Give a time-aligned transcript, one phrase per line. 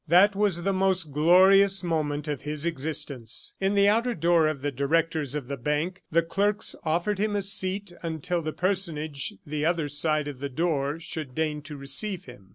[0.07, 3.53] That was the most glorious moment of his existence.
[3.59, 7.43] In the outer office of the Directors of the Bank, the clerks offered him a
[7.43, 12.49] seat until the personage the other side of the door should deign to receive him.